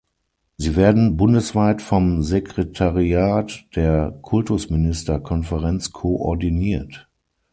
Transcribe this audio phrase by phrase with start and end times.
[0.57, 7.07] Sie werden bundesweit vom Sekretariat der Kultusministerkonferenz koordiniert.